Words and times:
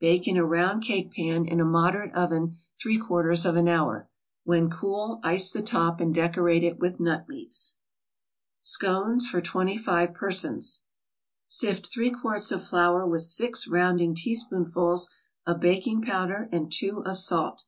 Bake 0.00 0.28
in 0.28 0.36
a 0.36 0.44
round 0.44 0.82
cake 0.82 1.10
pan 1.14 1.46
in 1.46 1.60
a 1.60 1.64
moderate 1.64 2.14
oven 2.14 2.56
three 2.78 2.98
quarters 2.98 3.46
of 3.46 3.56
an 3.56 3.66
hour. 3.68 4.10
When 4.44 4.68
cool, 4.68 5.18
ice 5.22 5.50
the 5.50 5.62
top 5.62 5.98
and 5.98 6.14
decorate 6.14 6.62
it 6.62 6.78
with 6.78 7.00
nut 7.00 7.26
meats. 7.26 7.78
SCONES 8.60 9.28
FOR 9.28 9.40
TWENTY 9.40 9.78
FIVE 9.78 10.12
PERSONS 10.12 10.84
Sift 11.46 11.90
three 11.90 12.10
quarts 12.10 12.52
of 12.52 12.66
flour 12.66 13.06
with 13.06 13.22
six 13.22 13.66
rounding 13.66 14.14
teaspoonfuls 14.14 15.08
of 15.46 15.58
baking 15.58 16.02
powder 16.02 16.50
and 16.52 16.70
two 16.70 17.02
of 17.06 17.16
salt. 17.16 17.64